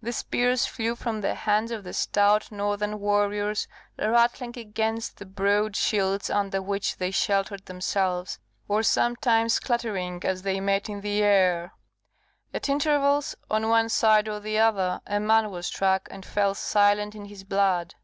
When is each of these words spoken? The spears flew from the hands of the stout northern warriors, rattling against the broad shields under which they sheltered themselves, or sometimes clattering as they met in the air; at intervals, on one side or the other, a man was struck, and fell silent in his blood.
The 0.00 0.14
spears 0.14 0.64
flew 0.64 0.96
from 0.96 1.20
the 1.20 1.34
hands 1.34 1.70
of 1.70 1.84
the 1.84 1.92
stout 1.92 2.50
northern 2.50 2.98
warriors, 2.98 3.68
rattling 3.98 4.56
against 4.56 5.18
the 5.18 5.26
broad 5.26 5.76
shields 5.76 6.30
under 6.30 6.62
which 6.62 6.96
they 6.96 7.10
sheltered 7.10 7.66
themselves, 7.66 8.38
or 8.68 8.82
sometimes 8.82 9.60
clattering 9.60 10.22
as 10.24 10.40
they 10.40 10.60
met 10.60 10.88
in 10.88 11.02
the 11.02 11.22
air; 11.22 11.74
at 12.54 12.70
intervals, 12.70 13.34
on 13.50 13.68
one 13.68 13.90
side 13.90 14.28
or 14.28 14.40
the 14.40 14.56
other, 14.58 15.02
a 15.06 15.20
man 15.20 15.50
was 15.50 15.66
struck, 15.66 16.08
and 16.10 16.24
fell 16.24 16.54
silent 16.54 17.14
in 17.14 17.26
his 17.26 17.44
blood. 17.44 17.96